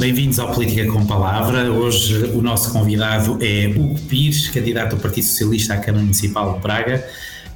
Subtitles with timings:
[0.00, 1.70] Bem-vindos ao Política com Palavra.
[1.70, 6.60] Hoje o nosso convidado é Hugo Pires, candidato do Partido Socialista à Câmara Municipal de
[6.60, 7.06] Braga.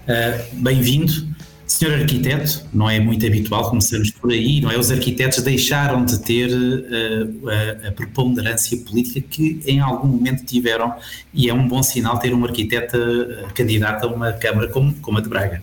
[0.02, 1.26] Uh, Bem-vindo.
[1.66, 4.78] Senhor arquiteto, não é muito habitual, começamos por aí, não é?
[4.78, 10.94] Os arquitetos deixaram de ter uh, a, a, preponderância política que em algum momento tiveram,
[11.32, 15.16] e é um bom sinal ter um arquiteto uh, candidato a uma Câmara como, como
[15.16, 15.62] a de Braga.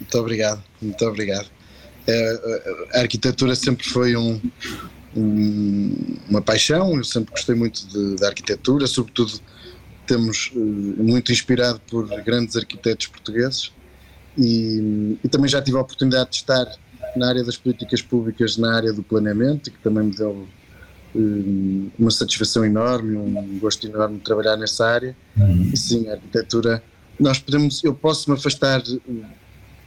[0.00, 1.46] Muito obrigado, muito obrigado.
[2.94, 4.40] a arquitetura sempre foi um,
[5.16, 9.40] um, uma paixão, eu sempre gostei muito de, de arquitetura, sobretudo
[10.06, 13.72] temos uh, muito inspirado por grandes arquitetos portugueses
[14.36, 16.66] e, e, também já tive a oportunidade de estar
[17.16, 20.48] na área das políticas públicas, na área do planeamento, que também me deu
[21.14, 25.16] uh, uma satisfação enorme, um gosto enorme de trabalhar nessa área.
[25.36, 25.70] Uhum.
[25.72, 26.82] E sim, a arquitetura,
[27.18, 28.82] nós podemos, eu posso me afastar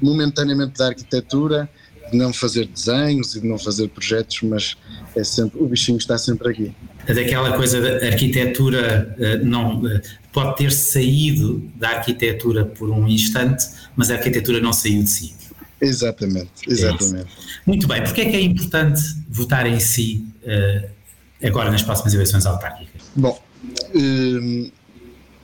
[0.02, 1.70] momentaneamente da arquitetura,
[2.14, 4.78] de não fazer desenhos e de não fazer projetos, mas
[5.16, 6.72] é sempre, o bichinho está sempre aqui.
[7.08, 13.66] Daquela coisa da arquitetura eh, não eh, pode ter saído da arquitetura por um instante,
[13.96, 15.34] mas a arquitetura não saiu de si.
[15.82, 17.26] Exatamente, exatamente.
[17.26, 20.90] É Muito bem, porque é que é importante votar em si uh,
[21.46, 23.02] agora nas próximas eleições autárquicas?
[23.14, 23.38] Bom,
[23.94, 24.72] um,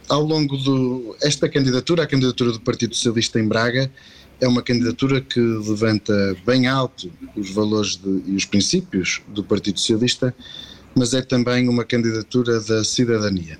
[0.08, 1.16] ao longo do.
[1.22, 3.92] Esta candidatura, a candidatura do Partido Socialista em Braga,
[4.42, 9.80] é uma candidatura que levanta bem alto os valores de, e os princípios do Partido
[9.80, 10.34] Socialista,
[10.96, 13.60] mas é também uma candidatura da cidadania.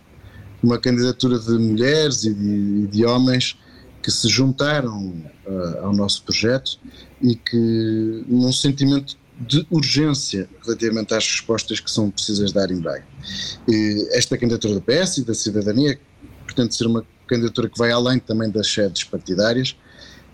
[0.64, 3.58] Uma candidatura de mulheres e de, de homens
[4.02, 5.14] que se juntaram
[5.46, 6.80] uh, ao nosso projeto
[7.22, 13.06] e que, num sentimento de urgência relativamente às respostas que são precisas dar em Braga.
[13.68, 16.00] E esta candidatura do PS e da cidadania
[16.46, 19.76] pretende ser uma candidatura que vai além também das sedes partidárias,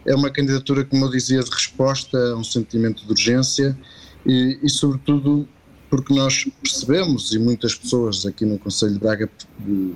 [0.05, 3.77] é uma candidatura, como eu dizia, de resposta a um sentimento de urgência
[4.25, 5.47] e, e sobretudo,
[5.89, 9.29] porque nós percebemos, e muitas pessoas aqui no Conselho de Braga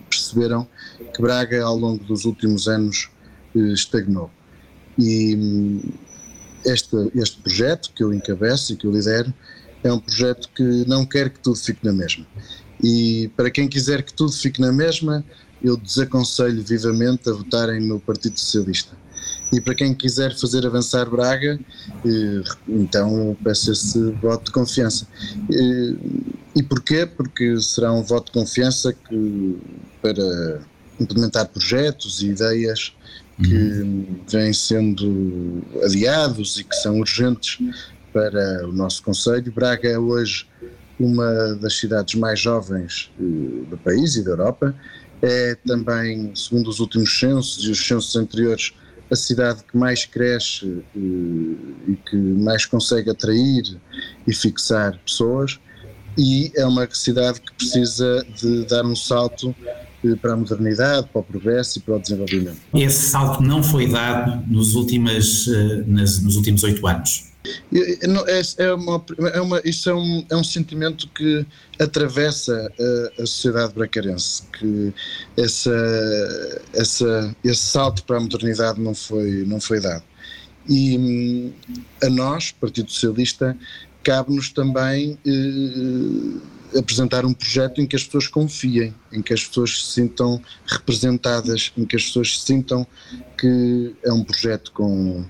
[0.09, 0.68] perceberam,
[1.14, 3.09] que Braga, ao longo dos últimos anos,
[3.56, 4.31] eh, estagnou.
[4.97, 5.81] E hum,
[6.66, 9.34] este, este projeto que eu encabeço e que eu lidero
[9.84, 12.26] é um projeto que não quer que tudo fique na mesma.
[12.84, 15.24] E para quem quiser que tudo fique na mesma,
[15.64, 18.99] eu desaconselho vivamente a votarem no Partido Socialista
[19.52, 21.60] e para quem quiser fazer avançar Braga,
[22.06, 25.08] eh, então peço esse voto de confiança.
[25.52, 25.96] Eh,
[26.56, 27.06] e porquê?
[27.06, 29.58] Porque será um voto de confiança que,
[30.02, 30.62] para
[31.00, 32.94] implementar projetos e ideias
[33.42, 34.20] que uhum.
[34.30, 37.58] vêm sendo adiados e que são urgentes
[38.12, 39.52] para o nosso Conselho.
[39.52, 40.46] Braga é hoje
[41.00, 43.24] uma das cidades mais jovens eh,
[43.70, 44.76] do país e da Europa.
[45.22, 48.74] É também, segundo os últimos censos e os censos anteriores,
[49.12, 51.56] a cidade que mais cresce e,
[51.88, 53.64] eh, e que mais consegue atrair
[54.28, 55.59] e fixar pessoas
[56.18, 59.56] e é uma cidade que precisa de dar um salto
[60.03, 62.58] eh, para a modernidade, para o progresso e para o desenvolvimento.
[62.74, 67.30] Esse salto não foi dado nos, últimas, eh, nos últimos oito anos.
[67.74, 71.46] É, é uma, é uma, isso é um, é um sentimento que
[71.80, 74.94] atravessa a, a sociedade bracarense, que
[75.38, 80.03] essa, essa, esse salto para a modernidade não foi, não foi dado.
[80.68, 81.53] E
[82.03, 83.58] a nós, Partido Socialista,
[84.03, 89.84] cabe-nos também eh, apresentar um projeto em que as pessoas confiem, em que as pessoas
[89.84, 92.85] se sintam representadas, em que as pessoas se sintam
[93.38, 95.25] que é um projeto com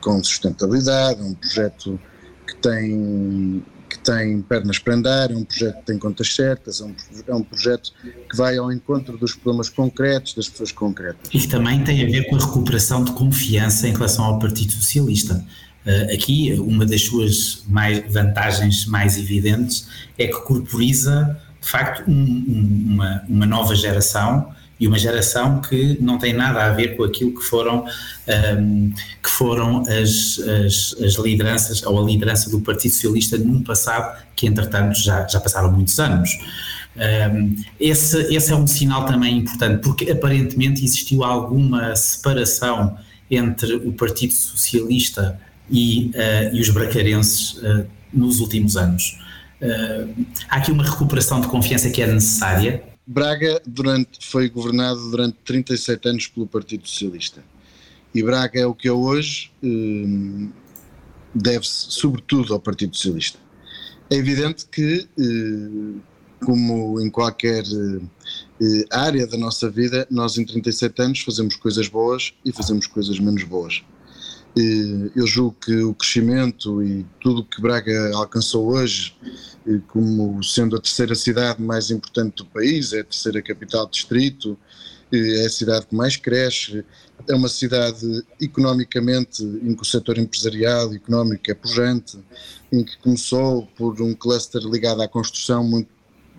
[0.00, 2.00] com sustentabilidade, é um projeto
[2.46, 6.84] que tem, que tem pernas para andar, é um projeto que tem contas certas, é
[6.84, 6.94] um,
[7.26, 7.92] é um projeto
[8.28, 11.28] que vai ao encontro dos problemas concretos das pessoas concretas.
[11.32, 15.44] E também tem a ver com a recuperação de confiança em relação ao Partido Socialista.
[15.84, 22.14] Uh, aqui, uma das suas mais vantagens mais evidentes é que corporiza, de facto, um,
[22.14, 27.04] um, uma, uma nova geração e uma geração que não tem nada a ver com
[27.04, 27.86] aquilo que foram,
[28.58, 28.92] um,
[29.22, 34.44] que foram as, as, as, lideranças, ou a liderança do Partido Socialista num passado que,
[34.44, 36.30] entretanto, já, já passaram muitos anos.
[36.96, 42.98] Um, esse, esse é um sinal também importante, porque aparentemente existiu alguma separação
[43.30, 45.38] entre o Partido Socialista
[45.70, 49.16] e, uh, e os bracarenses uh, nos últimos anos.
[49.62, 52.82] Uh, há aqui uma recuperação de confiança que é necessária,
[53.12, 57.44] Braga durante, foi governado durante 37 anos pelo Partido Socialista.
[58.14, 60.48] E Braga é o que é hoje, eh,
[61.34, 63.38] deve-se sobretudo ao Partido Socialista.
[64.08, 66.00] É evidente que, eh,
[66.44, 72.32] como em qualquer eh, área da nossa vida, nós em 37 anos fazemos coisas boas
[72.44, 73.82] e fazemos coisas menos boas.
[74.54, 79.16] Eu julgo que o crescimento e tudo que Braga alcançou hoje,
[79.88, 84.58] como sendo a terceira cidade mais importante do país, é a terceira capital distrito,
[85.10, 86.84] é a cidade que mais cresce,
[87.28, 92.18] é uma cidade economicamente em que o setor empresarial económico é pujante,
[92.70, 95.88] em que começou por um cluster ligado à construção, muito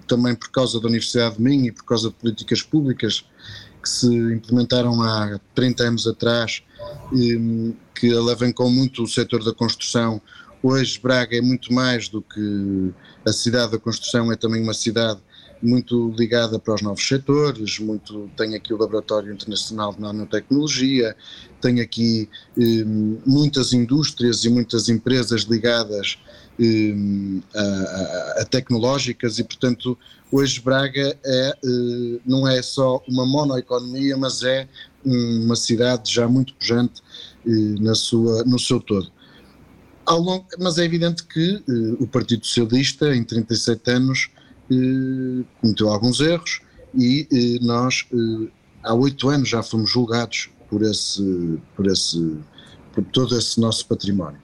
[0.07, 3.25] também por causa da Universidade de Minho e por causa de políticas públicas
[3.83, 6.63] que se implementaram há 30 anos atrás,
[7.93, 10.21] que alavancou muito o setor da construção.
[10.63, 12.93] Hoje Braga é muito mais do que
[13.27, 15.19] a cidade da construção, é também uma cidade
[15.61, 21.15] muito ligada para os novos setores, muito, tem aqui o Laboratório Internacional de Nanotecnologia,
[21.61, 22.83] tem aqui eh,
[23.25, 26.17] muitas indústrias e muitas empresas ligadas
[27.55, 29.97] a, a, tecnológicas e, portanto,
[30.31, 34.67] hoje Braga é, eh, não é só uma monoeconomia, mas é
[35.03, 37.01] uma cidade já muito pujante
[37.45, 39.11] eh, na sua, no seu todo.
[40.09, 44.29] Longo, mas é evidente que eh, o Partido Socialista, em 37 anos,
[45.61, 46.61] cometeu alguns erros
[46.95, 48.07] e nós
[48.81, 52.37] há oito anos já fomos julgados por esse, por esse,
[52.91, 54.39] por todo esse nosso património.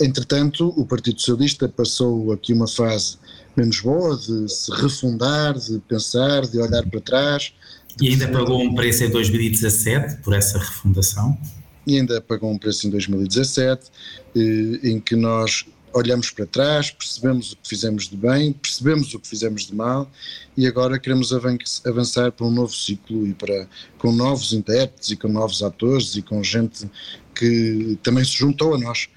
[0.00, 3.18] Entretanto, o Partido Socialista passou aqui uma fase
[3.56, 7.52] menos boa de se refundar, de pensar, de olhar para trás.
[8.00, 11.36] E ainda pagou um preço em 2017 por essa refundação?
[11.86, 13.90] E ainda pagou um preço em 2017,
[14.82, 15.64] em que nós
[15.96, 20.10] olhamos para trás, percebemos o que fizemos de bem, percebemos o que fizemos de mal
[20.56, 21.32] e agora queremos
[21.84, 23.66] avançar para um novo ciclo e para
[23.98, 26.88] com novos intérpretes e com novos atores e com gente
[27.34, 29.08] que também se juntou a nós,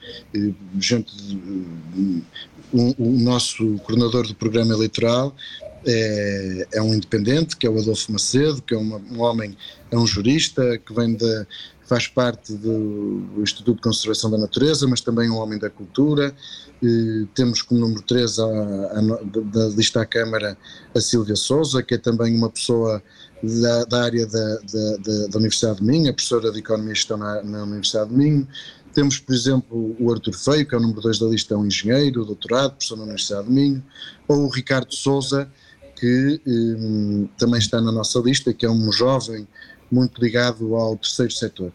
[0.80, 1.12] gente
[2.72, 5.36] o, o nosso coordenador do programa eleitoral
[5.86, 9.58] é, é, um independente, que é o Adolfo Macedo, que é uma, um homem,
[9.90, 11.48] é um jurista, que vem da,
[11.90, 16.34] faz parte do, Instituto de Conservação da Natureza, mas também um homem da cultura,
[17.34, 19.02] temos como número 3 a, a,
[19.44, 20.56] da lista à Câmara
[20.96, 23.02] a Silvia Souza, que é também uma pessoa
[23.42, 27.18] da, da área da, da, da, Universidade de Minho, a professora de Economia e Gestão
[27.18, 28.48] na, na, Universidade de Minho.
[28.94, 31.66] Temos, por exemplo, o Artur Feio, que é o número 2 da lista, é um
[31.66, 33.84] engenheiro, doutorado, professor na Universidade de Minho,
[34.28, 35.50] ou o Ricardo Souza,
[35.96, 39.48] que hum, também está na nossa lista, que é um jovem
[39.92, 41.72] muito ligado ao terceiro setor.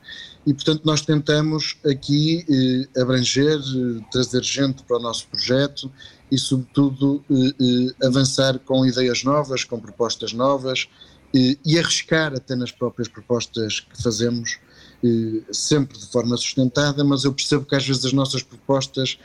[0.46, 5.90] E portanto nós tentamos aqui eh, abranger, eh, trazer gente para o nosso projeto
[6.34, 10.88] e sobretudo eh, eh avançar com ideias novas, com propostas novas
[11.34, 14.58] eh, e arriscar até nas próprias propostas que fazemos,
[15.02, 19.19] eh, sempre de forma sustentada, mas eu percebo que às vezes as nossas propostas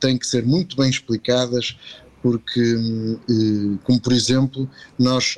[0.00, 1.76] têm que ser muito bem explicadas
[2.22, 2.76] porque,
[3.82, 5.34] como por exemplo, nós,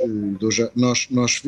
[0.76, 1.42] nós, nós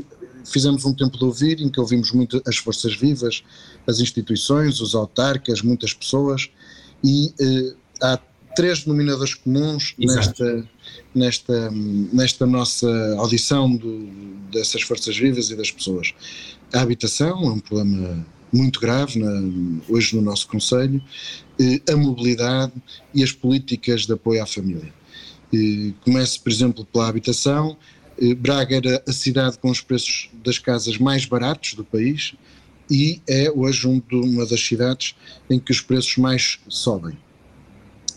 [0.46, 3.43] fizemos um tempo de ouvir em que ouvimos muito as forças vivas,
[3.87, 6.50] as instituições, os autarcas, muitas pessoas,
[7.04, 8.19] e eh, há
[8.56, 10.69] três denominadores comuns nesta,
[11.14, 12.88] nesta, nesta nossa
[13.19, 14.06] audição do,
[14.50, 16.14] dessas forças vivas e das pessoas.
[16.72, 19.31] A habitação é um problema muito grave na,
[19.88, 21.02] hoje no nosso Conselho,
[21.60, 22.72] eh, a mobilidade
[23.14, 24.92] e as políticas de apoio à família.
[25.52, 27.76] Eh, começo, por exemplo, pela habitação,
[28.38, 32.35] Braga era a cidade com os preços das casas mais baratos do país
[32.90, 35.14] e é hoje uma das cidades
[35.50, 37.18] em que os preços mais sobem.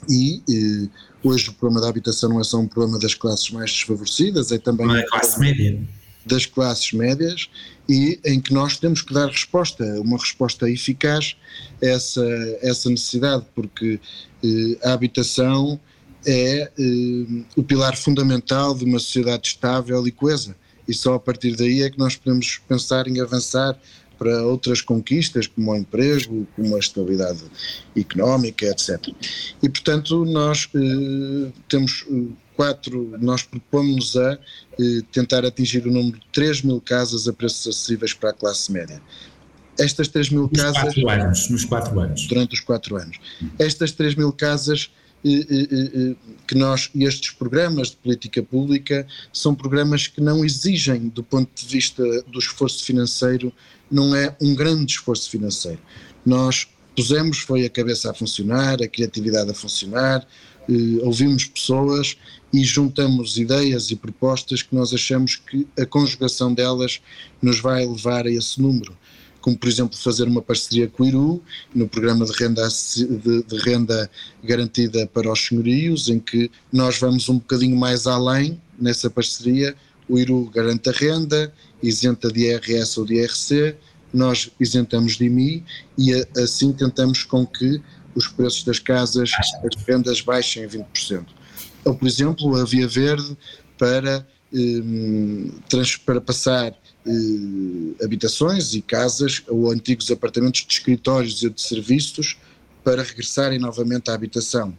[0.08, 0.89] E eh,
[1.24, 4.58] hoje o problema da habitação não é só um problema das classes mais desfavorecidas, é
[4.58, 5.82] também uma classe média.
[6.25, 7.50] das classes médias
[7.88, 11.36] e em que nós temos que dar resposta, uma resposta eficaz
[11.82, 12.25] a essa,
[12.62, 14.00] essa necessidade, porque
[14.44, 15.79] eh, a habitação
[16.26, 20.56] é eh, o pilar fundamental de uma sociedade estável e coesa.
[20.88, 23.80] E só a partir daí é que nós podemos pensar em avançar
[24.20, 27.42] para outras conquistas, como o emprego, como a estabilidade
[27.96, 29.14] económica, etc.
[29.64, 32.24] E, portanto, nós eh, temos eh,
[32.54, 37.66] quatro, nós propomos a eh, tentar atingir o número de 3 mil casas a preços
[37.68, 39.02] acessíveis para a classe média.
[39.80, 40.94] Estas 3 mil nos casas.
[40.94, 42.28] Quatro anos, nos quatro anos.
[42.28, 43.18] Durante os quatro anos.
[43.58, 50.46] Estas 3 mil casas que nós, estes programas de política pública são programas que não
[50.46, 53.52] exigem, do ponto de vista do esforço financeiro,
[53.92, 55.80] não é um grande esforço financeiro.
[56.26, 60.26] Nós pusemos, foi a cabeça a funcionar, a criatividade a funcionar,
[61.02, 62.16] ouvimos pessoas
[62.54, 67.02] e juntamos ideias e propostas que nós achamos que a conjugação delas
[67.42, 68.98] nos vai levar a esse número
[69.41, 71.43] como por exemplo fazer uma parceria com o IRU
[71.74, 74.10] no programa de renda, de, de renda
[74.43, 79.75] garantida para os senhorios, em que nós vamos um bocadinho mais além nessa parceria,
[80.08, 83.75] o IRU garante a renda, isenta de IRS ou de IRC,
[84.13, 85.63] nós isentamos de IMI
[85.98, 87.81] e assim tentamos com que
[88.15, 89.31] os preços das casas,
[89.63, 91.25] as vendas baixem 20%.
[91.86, 93.38] Ou, por exemplo, a Via Verde
[93.77, 95.51] para, um,
[96.05, 96.74] para passar
[97.10, 102.38] um, habitações e casas ou antigos apartamentos de escritórios e de serviços
[102.84, 104.78] para regressarem novamente à habitação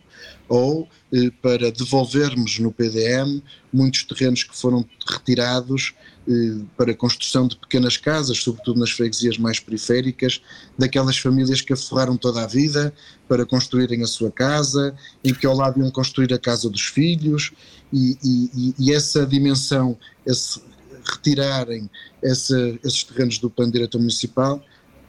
[0.48, 5.94] ou eh, para devolvermos no PDM muitos terrenos que foram retirados
[6.28, 10.42] eh, para a construção de pequenas casas, sobretudo nas freguesias mais periféricas,
[10.76, 12.92] daquelas famílias que aforraram toda a vida
[13.28, 17.52] para construírem a sua casa e que ao lado iam construir a casa dos filhos,
[17.92, 19.96] e, e, e essa dimensão,
[20.26, 20.60] esse
[21.04, 21.88] retirarem
[22.22, 24.62] essa, esses terrenos do plano diretor municipal,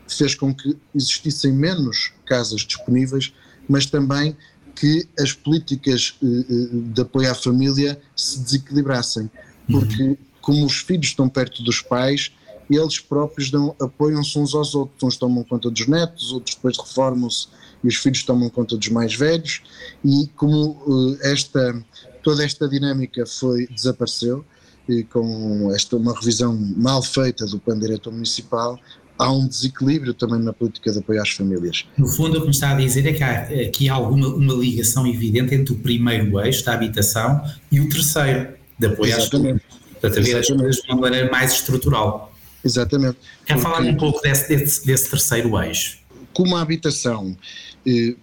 [0.07, 3.33] fez com que existissem menos casas disponíveis,
[3.67, 4.35] mas também
[4.75, 9.29] que as políticas eh, eh, de apoio à família se desequilibrassem,
[9.69, 12.31] porque uhum como os filhos estão perto dos pais,
[12.69, 15.03] eles próprios apoiam-se uns aos outros.
[15.03, 17.47] Uns tomam conta dos netos, outros depois reformam-se
[17.83, 19.61] e os filhos tomam conta dos mais velhos.
[20.03, 21.83] E como uh, esta,
[22.23, 24.45] toda esta dinâmica foi desapareceu,
[24.91, 28.77] e com esta uma revisão mal feita do plano diretor municipal,
[29.17, 31.85] há um desequilíbrio também na política de apoio às famílias.
[31.97, 35.07] No fundo, o que me está a dizer é que há aqui alguma uma ligação
[35.07, 39.23] evidente entre o primeiro eixo da habitação e o terceiro, de apoio Exatamente.
[39.23, 39.61] às famílias.
[39.91, 42.33] Portanto, a ver as coisas de uma maneira mais estrutural.
[42.63, 43.17] Exatamente.
[43.45, 45.99] Quer Porque, falar um pouco desse, desse, desse, terceiro eixo?
[46.33, 47.37] Como a habitação,
[47.85, 48.15] eh,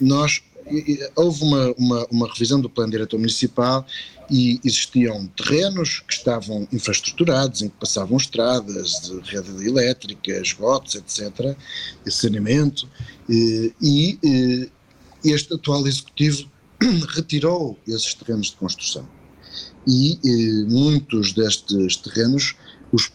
[0.00, 0.40] nós
[1.16, 3.86] houve uma, uma, uma, revisão do plano diretor municipal
[4.30, 11.56] e existiam terrenos que estavam infraestruturados, em que passavam estradas de rede elétrica, esgotos, etc.,
[12.06, 12.88] e saneamento,
[13.28, 14.68] e eh,
[15.24, 16.50] este atual executivo
[17.14, 19.06] retirou esses terrenos de construção
[19.86, 22.54] e eh, muitos destes terrenos
[22.92, 23.10] os,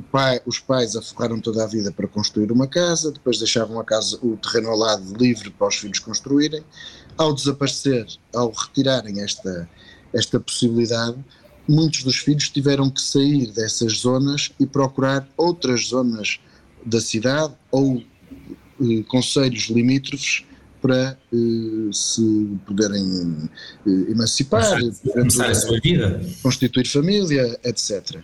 [0.00, 4.18] pai, os pais aforraram toda a vida para construir uma casa, depois deixavam a casa,
[4.22, 6.62] o terreno ao lado livre para os filhos construírem.
[7.16, 9.68] Ao desaparecer, ao retirarem esta,
[10.12, 11.16] esta possibilidade,
[11.68, 16.40] muitos dos filhos tiveram que sair dessas zonas e procurar outras zonas
[16.84, 18.02] da cidade ou
[18.80, 20.44] eh, conselhos limítrofes
[20.80, 24.78] para uh, se poderem uh, emancipar,
[25.12, 28.22] começar a sua vida, constituir família, etc.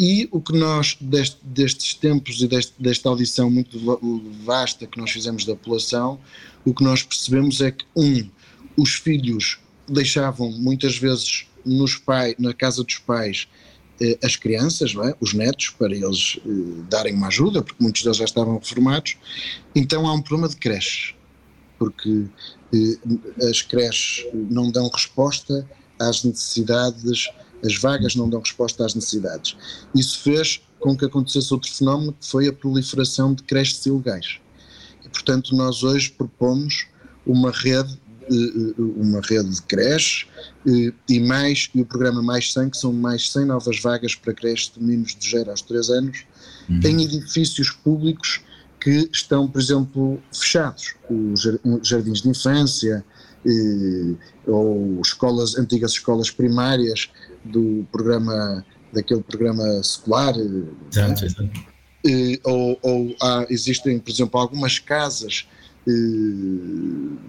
[0.00, 3.78] E o que nós, deste, destes tempos e deste, desta audição muito
[4.42, 6.18] vasta que nós fizemos da população,
[6.64, 8.26] o que nós percebemos é que, um,
[8.78, 13.46] os filhos deixavam muitas vezes nos pai, na casa dos pais
[14.00, 15.14] eh, as crianças, é?
[15.20, 16.38] os netos, para eles
[16.88, 19.18] darem uma ajuda, porque muitos deles já estavam reformados.
[19.74, 21.14] Então há um problema de creches
[21.80, 22.26] porque
[22.74, 25.66] eh, as creches não dão resposta
[25.98, 27.30] às necessidades,
[27.64, 29.56] as vagas não dão resposta às necessidades.
[29.94, 34.38] Isso fez com que acontecesse outro fenómeno, que foi a proliferação de creches ilegais.
[35.04, 36.86] E, portanto, nós hoje propomos
[37.26, 37.98] uma rede
[38.30, 40.26] eh, eh, uma rede de creches
[41.08, 44.72] e mais e o programa Mais 100, que são mais 100 novas vagas para creches
[44.72, 46.24] de meninos de 0 aos 3 anos,
[46.68, 46.80] uhum.
[46.84, 48.40] em edifícios públicos
[48.80, 50.94] que estão, por exemplo, fechados.
[51.10, 51.42] Os
[51.82, 53.04] jardins de infância
[53.44, 54.14] eh,
[54.46, 57.10] ou escolas, antigas escolas primárias
[57.44, 60.34] do programa, daquele programa secular.
[60.90, 61.50] Exato, exato.
[62.06, 65.46] Eh, ou, ou há, existem, por exemplo, algumas casas
[65.86, 65.90] eh,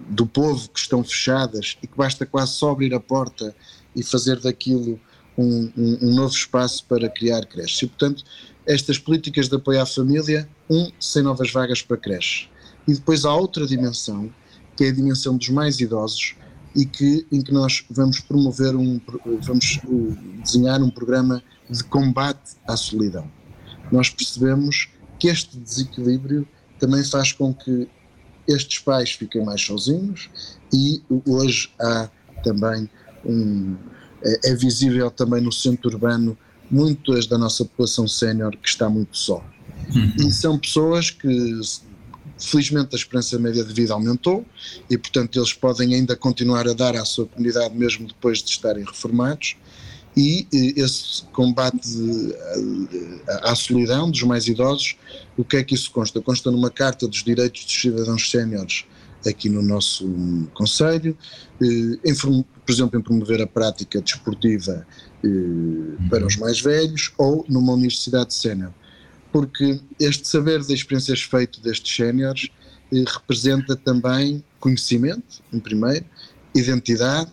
[0.08, 3.54] do povo que estão fechadas e que basta quase só abrir a porta
[3.94, 4.98] e fazer daquilo
[5.36, 7.82] um, um, um novo espaço para criar creches.
[7.82, 8.24] E, portanto,
[8.66, 12.48] estas políticas de apoio à família, um, sem novas vagas para creches.
[12.86, 14.32] E depois há outra dimensão,
[14.76, 16.34] que é a dimensão dos mais idosos,
[16.74, 19.00] e que, em que nós vamos promover um,
[19.40, 23.30] vamos uh, desenhar um programa de combate à solidão.
[23.90, 24.88] Nós percebemos
[25.18, 26.46] que este desequilíbrio
[26.78, 27.88] também faz com que
[28.48, 30.28] estes pais fiquem mais sozinhos
[30.72, 32.08] e hoje há
[32.42, 32.88] também
[33.24, 33.76] um,
[34.22, 36.36] é, é visível também no centro urbano
[36.70, 39.44] muitas da nossa população sénior que está muito só.
[39.94, 40.28] Uhum.
[40.28, 41.60] E são pessoas que,
[42.38, 44.44] felizmente, a esperança média de vida aumentou
[44.90, 48.84] e, portanto, eles podem ainda continuar a dar à sua comunidade mesmo depois de estarem
[48.84, 49.56] reformados.
[50.14, 50.46] E
[50.76, 51.88] esse combate
[53.42, 54.96] à solidão dos mais idosos,
[55.38, 56.20] o que é que isso consta?
[56.20, 58.84] Consta numa Carta dos Direitos dos Cidadãos Séniores
[59.26, 60.06] aqui no nosso
[60.54, 61.16] Conselho,
[61.62, 64.86] eh, por exemplo, em promover a prática desportiva
[65.24, 68.72] eh, para os mais velhos ou numa universidade sénior.
[69.32, 72.48] Porque este saber de experiências feito destes séniores
[72.92, 76.04] eh, representa também conhecimento, em primeiro,
[76.54, 77.30] identidade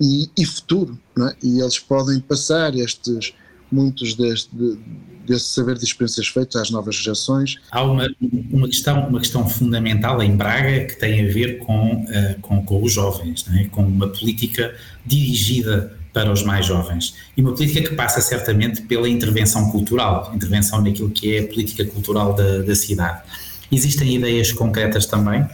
[0.00, 1.34] e, e futuro, é?
[1.42, 3.34] e eles podem passar estes,
[3.72, 4.78] muitos deste, de,
[5.26, 7.56] desse saber de experiências feitas às novas gerações.
[7.70, 8.08] Há uma,
[8.50, 12.82] uma, questão, uma questão fundamental em Braga que tem a ver com, uh, com, com,
[12.82, 13.64] os jovens, é?
[13.64, 14.74] com uma política
[15.06, 17.14] dirigida para os mais jovens.
[17.36, 21.84] E uma política que passa certamente pela intervenção cultural, intervenção naquilo que é a política
[21.84, 23.22] cultural da, da cidade.
[23.70, 25.46] Existem ideias concretas também?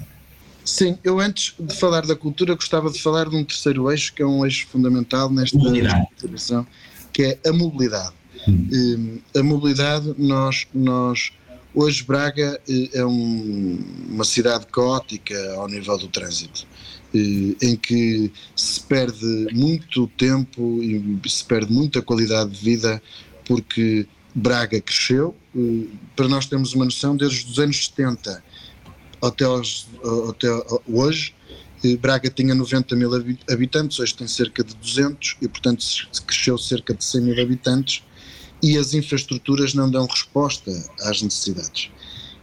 [0.65, 4.23] Sim, eu antes de falar da cultura gostava de falar de um terceiro eixo que
[4.23, 6.67] é um eixo fundamental nesta intervenção,
[7.13, 8.13] que é a mobilidade.
[8.49, 9.19] Hum.
[9.37, 11.31] A mobilidade, nós, nós
[11.75, 16.67] hoje Braga eh, é um, uma cidade caótica ao nível do trânsito.
[17.17, 23.03] Eh, em que se perde muito tempo e se perde muita qualidade de vida
[23.47, 25.35] porque Braga cresceu.
[25.57, 28.45] Eh, para nós termos uma noção, desde os anos 70
[29.23, 29.89] até, aos,
[30.29, 30.49] até
[30.87, 31.35] hoje,
[31.83, 33.11] eh, Braga tinha 90 mil
[33.51, 35.85] habitantes, hoje tem cerca de 200 e, portanto,
[36.27, 38.03] cresceu cerca de 100 mil habitantes
[38.63, 40.71] e as infraestruturas não dão resposta
[41.01, 41.91] às necessidades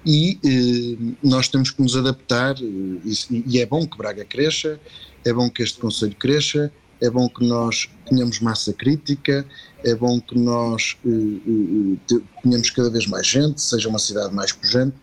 [0.05, 3.01] e eh, nós temos que nos adaptar e,
[3.47, 4.79] e, é bom que Braga cresça,
[5.23, 9.45] é bom que este Conselho cresça, é bom que nós tenhamos massa crítica,
[9.83, 14.51] é bom que nós eh, eh, tenhamos cada vez mais gente, seja uma cidade mais
[14.51, 14.95] pujante,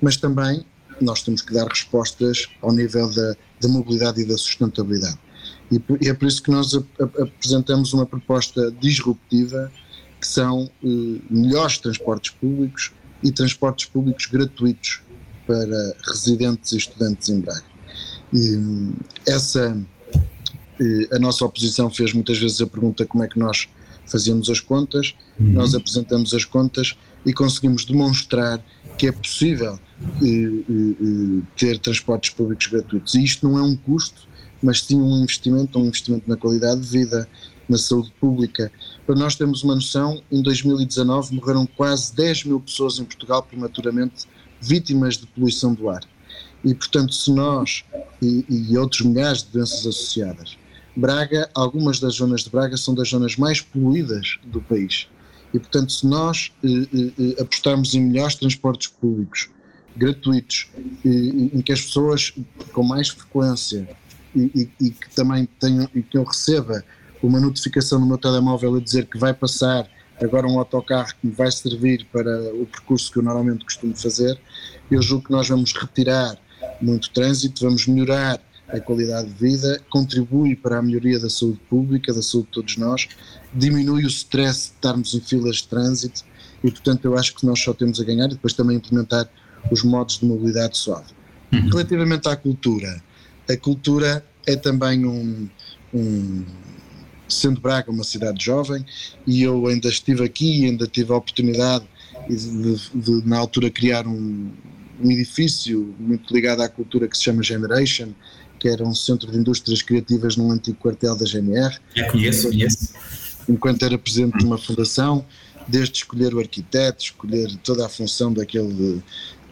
[0.00, 0.64] mas também
[1.00, 5.18] nós temos que dar respostas ao nível da, da mobilidade e da sustentabilidade.
[5.70, 9.70] E, e, é por isso que nós apresentamos uma proposta disruptiva
[10.20, 12.92] que são eh, melhores transportes públicos,
[13.22, 15.00] e transportes públicos gratuitos
[15.46, 17.64] para residentes e estudantes em Braga.
[18.32, 18.58] E
[19.26, 19.76] essa,
[21.12, 23.68] a nossa oposição fez muitas vezes a pergunta como é que nós
[24.06, 25.52] fazíamos as contas, uhum.
[25.52, 28.62] nós apresentamos as contas e conseguimos demonstrar
[28.96, 29.78] que é possível
[31.56, 33.14] ter transportes públicos gratuitos.
[33.14, 34.28] E isto não é um custo,
[34.62, 37.28] mas sim um investimento, um investimento na qualidade de vida,
[37.68, 38.70] na saúde pública.
[39.06, 44.26] Para nós termos uma noção, em 2019 morreram quase 10 mil pessoas em Portugal prematuramente
[44.60, 46.02] vítimas de poluição do ar.
[46.64, 47.84] E, portanto, se nós
[48.20, 50.56] e, e outros milhares de doenças associadas,
[50.96, 55.06] Braga, algumas das zonas de Braga são das zonas mais poluídas do país.
[55.52, 59.50] E, portanto, se nós eh, eh, eh apostarmos em melhores transportes públicos,
[59.94, 60.70] gratuitos,
[61.04, 62.32] eh, em que as pessoas
[62.72, 63.88] com mais frequência
[64.34, 66.82] e, e, e que também tenham, e que eu receba
[67.26, 69.88] uma notificação no meu telemóvel a dizer que vai passar
[70.22, 74.38] agora um autocarro que me vai servir para o percurso que eu normalmente costumo fazer,
[74.90, 76.38] eu julgo que nós vamos retirar
[76.80, 82.12] muito trânsito, vamos melhorar a qualidade de vida, contribui para a melhoria da saúde pública,
[82.12, 83.08] da saúde de todos nós,
[83.54, 86.24] diminui o stress de estarmos em filas de trânsito
[86.64, 89.28] e, portanto, eu acho que nós só temos a ganhar e depois também implementar
[89.70, 91.12] os modos de mobilidade suave.
[91.52, 91.68] Uhum.
[91.68, 93.02] Relativamente à cultura,
[93.48, 95.48] a cultura é também um,
[95.94, 96.44] um
[97.28, 98.84] sendo Braga uma cidade jovem,
[99.26, 101.84] e eu ainda estive aqui e ainda tive a oportunidade
[102.28, 104.50] de, de, de na altura, criar um,
[105.02, 108.08] um, edifício muito ligado à cultura que se chama Generation,
[108.58, 111.76] que era um centro de indústrias criativas num antigo quartel da GNR.
[111.94, 112.94] Já conheço, conheço.
[113.48, 115.24] Enquanto era presidente de uma fundação,
[115.68, 119.02] desde escolher o arquiteto, escolher toda a função daquele,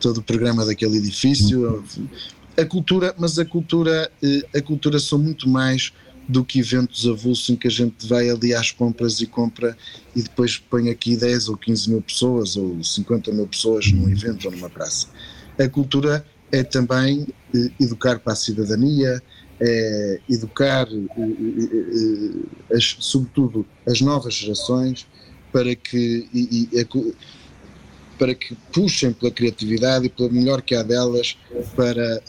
[0.00, 1.84] todo o programa daquele edifício,
[2.56, 5.92] a cultura, mas a cultura, eh, a cultura são muito mais
[6.28, 9.76] do que eventos avulsos em que a gente vai ali às compras e compra
[10.16, 14.46] e depois põe aqui 10 ou 15 mil pessoas ou 50 mil pessoas num evento
[14.46, 15.08] ou numa praça.
[15.58, 19.22] A cultura é também eh, educar para a cidadania,
[19.60, 25.06] é educar, eh, eh, as, sobretudo, as novas gerações
[25.52, 26.88] para que, e, e,
[28.18, 31.37] para que puxem pela criatividade e pelo melhor que há delas
[31.76, 32.22] para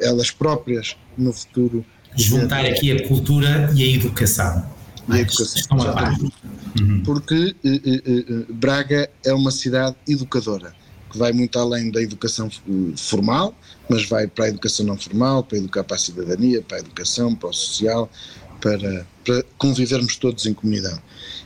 [0.00, 1.84] elas próprias no futuro
[2.16, 4.64] juntar aqui a cultura e a educação.
[5.08, 5.60] E a educação.
[5.60, 6.18] Estão a par.
[6.80, 7.02] Uhum.
[7.02, 10.72] Porque eh, eh, eh, Braga é uma cidade educadora,
[11.10, 12.48] que vai muito além da educação
[12.96, 13.54] formal,
[13.88, 17.34] mas vai para a educação não formal, para educar para a cidadania, para a educação,
[17.34, 18.08] para o social,
[18.60, 21.00] para, para convivermos todos em comunidade.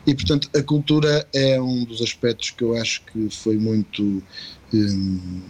[0.07, 4.23] E, portanto, a cultura é um dos aspectos que eu acho que foi muito.
[4.73, 5.41] Hum,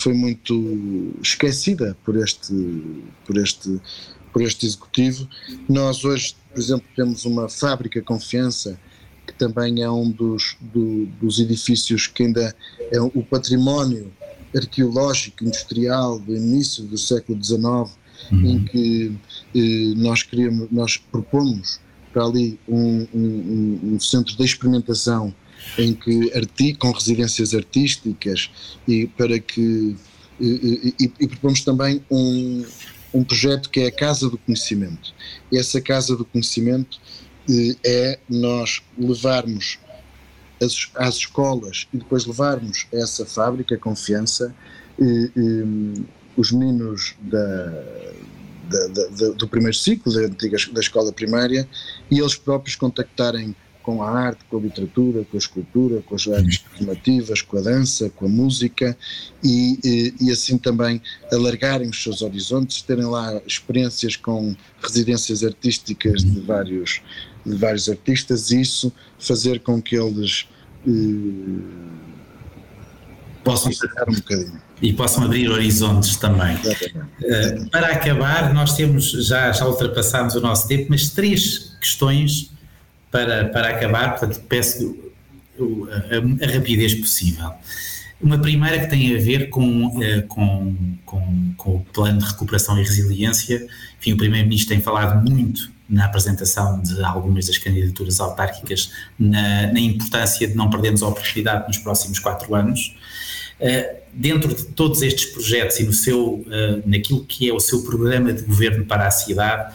[0.00, 2.54] foi muito esquecida por este,
[3.26, 3.80] por este,
[4.32, 5.28] por este executivo.
[5.68, 8.80] Nós hoje, por exemplo, temos uma fábrica Confiança
[9.26, 12.54] que também é um dos, do, dos edifícios que ainda
[12.90, 14.10] é o património
[14.56, 17.90] arqueológico industrial do início do século XIX, uhum.
[18.32, 19.16] em que
[19.54, 21.78] eh, nós queríamos, nós propomos
[22.12, 25.32] para ali um, um, um centro de experimentação
[25.78, 28.50] em que com residências artísticas
[28.86, 29.96] e para que
[30.40, 32.64] e, e, e propomos também um,
[33.12, 35.12] um projeto que é a Casa do Conhecimento.
[35.52, 36.98] Essa Casa do Conhecimento
[37.48, 39.78] eh, é nós levarmos
[40.62, 44.54] as, às escolas e depois levarmos essa fábrica, confiança,
[44.98, 45.30] e,
[46.36, 47.66] os meninos da,
[48.68, 51.68] da, da, do primeiro ciclo da antiga da escola primária
[52.10, 53.54] e eles próprios contactarem
[53.90, 57.60] com a arte, com a literatura, com a escultura, com as artes performativas, com a
[57.60, 58.96] dança, com a música
[59.42, 66.22] e, e, e, assim também alargarem os seus horizontes, terem lá experiências com residências artísticas
[66.22, 67.02] de vários,
[67.44, 70.46] de vários artistas e isso fazer com que eles
[70.86, 70.90] eh,
[73.42, 73.72] possam
[74.08, 74.62] um bocadinho.
[74.80, 76.56] E possam abrir horizontes também.
[76.56, 82.50] Uh, para acabar, nós temos, já, já ultrapassámos o nosso tempo, mas três questões
[83.10, 84.96] para, para acabar, portanto, peço
[85.60, 87.50] a, a, rapidez possível.
[88.20, 92.78] Uma primeira que tem a ver com, eh, com, com, com o plano de recuperação
[92.78, 93.66] e resiliência.
[93.98, 99.80] Enfim, o Primeiro-Ministro tem falado muito na apresentação de algumas das candidaturas autárquicas na, na,
[99.80, 102.94] importância de não perdermos a oportunidade nos próximos quatro anos.
[103.58, 106.46] Uh, dentro de todos estes projetos e no seu, uh,
[106.84, 109.74] naquilo que é o seu programa de governo para a cidade,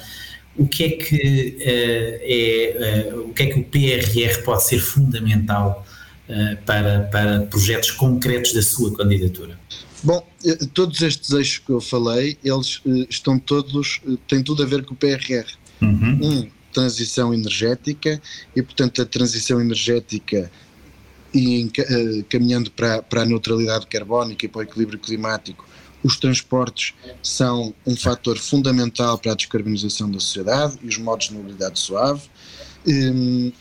[0.57, 4.79] o que é que uh, é uh, o que é que o PRR pode ser
[4.79, 5.85] fundamental
[6.29, 9.59] uh, para, para projetos concretos da sua candidatura?
[10.03, 10.25] Bom,
[10.73, 14.97] todos estes eixos que eu falei, eles estão todos, têm tudo a ver com o
[14.97, 15.45] PRR.
[15.81, 16.19] Uhum.
[16.21, 18.21] Um, transição energética
[18.53, 20.51] e, portanto, a transição energética
[21.33, 21.69] e
[22.29, 25.65] caminhando para, para a neutralidade carbónica e para o equilíbrio climático
[26.05, 31.33] os transportes são um fator fundamental para a descarbonização da sociedade e os modos de
[31.33, 32.21] mobilidade suave.
[32.87, 33.51] Um,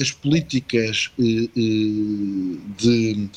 [0.00, 3.28] as políticas eh, eh, de,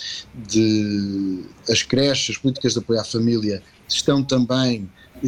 [0.48, 4.90] de, as creches, as políticas de apoio à família estão também
[5.22, 5.28] eh,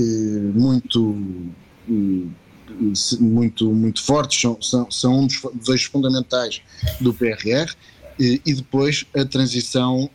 [0.55, 1.13] muito
[3.19, 6.61] muito muito fortes são, são, são um dos, dos eixos fundamentais
[7.01, 7.73] do PRR
[8.19, 10.09] e depois a transição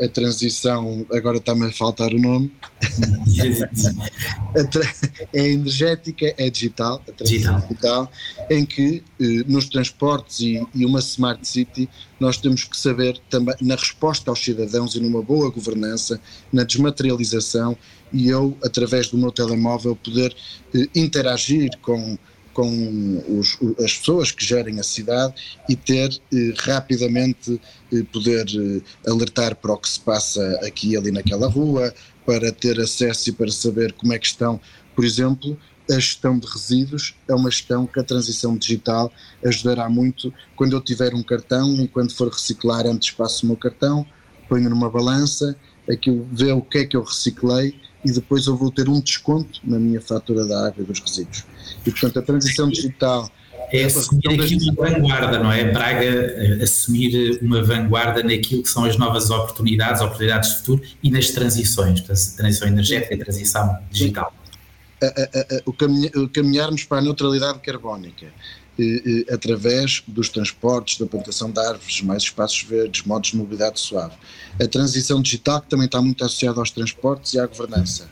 [0.00, 2.52] a transição, agora está-me a faltar o nome,
[5.32, 8.12] é energética, é digital, a digital, digital
[8.50, 11.88] em que eh, nos transportes e, e, uma smart city
[12.20, 16.20] nós temos que saber também na resposta aos cidadãos e numa boa governança,
[16.52, 17.76] na desmaterialização
[18.12, 20.34] e eu, através do meu telemóvel, poder
[20.74, 22.18] eh, interagir com
[22.58, 25.32] com os, as pessoas que gerem a cidade
[25.68, 27.60] e ter eh, rapidamente
[27.92, 31.94] eh, poder eh, alertar para o que se passa aqui e ali naquela rua,
[32.26, 34.60] para ter acesso e para saber como é que estão,
[34.96, 35.56] por exemplo,
[35.88, 39.12] a gestão de resíduos é uma gestão que a transição digital
[39.46, 40.34] ajudará muito.
[40.56, 44.04] Quando eu tiver um cartão e quando for reciclar antes passo o meu cartão,
[44.48, 45.54] ponho numa balança,
[45.88, 49.60] aquilo vê o que é que eu reciclei e depois eu vou ter um desconto
[49.64, 51.44] na minha fatura da água e dos resíduos.
[51.84, 53.30] E portanto a transição digital
[53.72, 55.64] é assumir aqui uma vanguarda, não é?
[55.70, 61.10] Braga eh, assumir uma vanguarda naquilo que são as novas oportunidades, oportunidades de futuro e
[61.10, 64.32] nas transições, portanto, transição energética e transição digital.
[65.02, 68.26] A, a, a, o caminharmos para a neutralidade carbónica
[69.30, 74.14] através dos transportes, da plantação de árvores, mais espaços verdes, modos de mobilidade suave.
[74.60, 78.08] A transição digital, que também está muito associada aos transportes e à governança.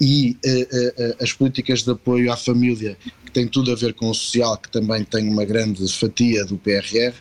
[0.00, 4.08] E eh, eh, as políticas de apoio à família, que tem tudo a ver com
[4.08, 7.14] o social, que também tem uma grande fatia do PRR,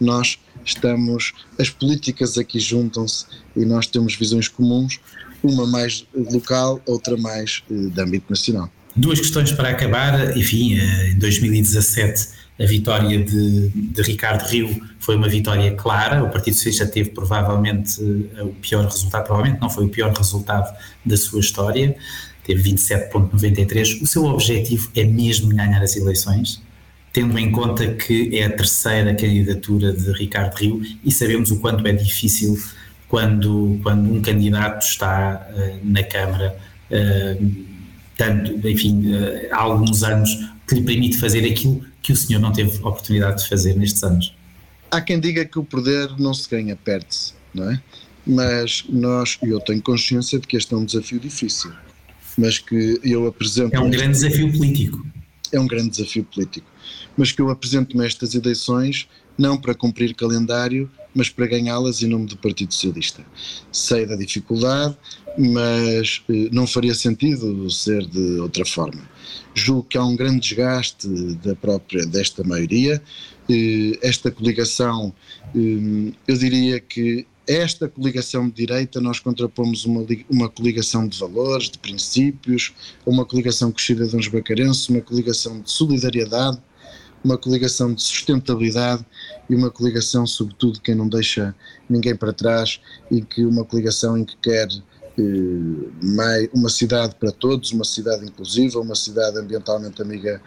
[0.00, 3.26] nós estamos, as políticas aqui juntam-se
[3.56, 5.00] e nós temos visões comuns,
[5.42, 8.70] uma mais local, outra mais de âmbito nacional.
[8.96, 10.36] Duas questões para acabar.
[10.36, 12.28] Enfim, eh, em 2017
[12.60, 16.22] a vitória de, de, Ricardo Rio foi uma vitória clara.
[16.22, 18.00] O Partido Socialista teve provavelmente
[18.36, 20.72] eh, o pior resultado, provavelmente não foi o pior resultado
[21.04, 21.96] da sua história,
[22.44, 24.02] teve 27,93.
[24.02, 26.62] O seu objetivo é mesmo ganhar as eleições,
[27.12, 31.84] tendo em conta que é a terceira candidatura de Ricardo Rio e sabemos o quanto
[31.88, 32.56] é difícil
[33.08, 36.56] quando, quando um candidato está uh, na Câmara.
[36.90, 37.73] Uh,
[38.16, 40.30] tanto, enfim, eh, há alguns anos
[40.66, 44.34] que lhe permite fazer aquilo que o senhor não teve oportunidade de fazer nestes anos.
[44.90, 47.82] Há quem diga que o poder não se ganha, perde-se, não é?
[48.26, 51.72] Mas nós, eu tenho consciência de que este é um desafio difícil,
[52.38, 53.74] mas que eu apresento.
[53.74, 55.04] É um grande desafio político.
[55.52, 56.66] É um grande desafio político,
[57.16, 62.26] mas que eu apresento-me estas eleições não para cumprir calendário, mas para ganhá-las em nome
[62.26, 63.24] do Partido Socialista.
[63.70, 64.96] Sei da dificuldade,
[65.38, 69.02] mas eh, não faria sentido ser de outra forma.
[69.54, 71.08] Julgo que há um grande desgaste
[71.42, 73.02] da própria desta maioria.
[73.48, 75.12] Eh, esta coligação,
[75.54, 81.68] eh, eu diria que esta coligação de direita nós contrapomos uma, uma coligação de valores,
[81.68, 82.72] de princípios,
[83.04, 86.58] uma coligação com os cidadãos bacarenses, uma coligação de solidariedade,
[87.24, 89.04] uma coligação de sustentabilidade
[89.48, 91.54] e uma coligação, sobretudo, que não deixa
[91.88, 94.68] ninguém para trás e que uma coligação em que quer
[95.18, 100.42] eh, uma cidade para todos, uma cidade inclusiva, uma cidade ambientalmente amiga,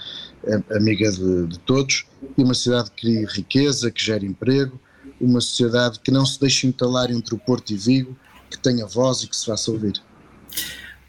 [0.75, 2.05] amiga de, de todos
[2.37, 4.79] e uma cidade que crie riqueza, que gere emprego,
[5.19, 8.15] uma sociedade que não se deixe entalar entre o Porto e Vigo,
[8.49, 10.01] que tenha voz e que se faça ouvir.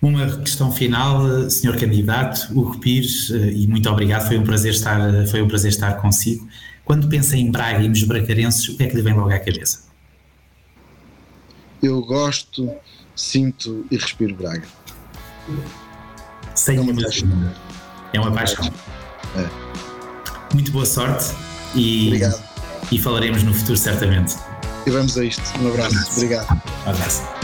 [0.01, 1.77] Uma questão final, Sr.
[1.77, 5.95] Candidato, Hugo Pires, eh, e muito obrigado, foi um prazer estar, foi um prazer estar
[5.95, 6.49] consigo.
[6.85, 9.39] Quando pensa em Braga e nos bracarenses, o que é que lhe vem logo à
[9.39, 9.89] cabeça?
[11.83, 12.71] Eu gosto,
[13.15, 14.67] sinto e respiro Braga.
[16.55, 17.55] Sem é uma paixão.
[18.13, 18.73] É uma paixão.
[19.37, 20.55] É.
[20.55, 21.27] Muito boa sorte
[21.75, 22.43] e, Obrigado.
[22.91, 24.37] e falaremos no futuro certamente.
[24.87, 25.43] E vamos a isto.
[25.61, 25.95] Um abraço.
[25.95, 26.13] Um abraço.
[26.17, 26.63] Obrigado.
[26.87, 27.38] Um abraço.